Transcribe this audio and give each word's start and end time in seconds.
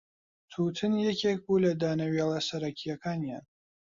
تووتن 0.51 0.93
یەکێک 1.07 1.39
بوو 1.45 1.63
لە 1.65 1.71
دانەوێڵە 1.81 2.39
سەرەکییەکانیان. 2.47 3.43